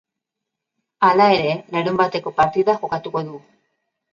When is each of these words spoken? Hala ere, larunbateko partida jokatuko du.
Hala 1.09 1.27
ere, 1.35 1.51
larunbateko 1.75 2.33
partida 2.41 2.79
jokatuko 2.83 3.25
du. 3.29 3.39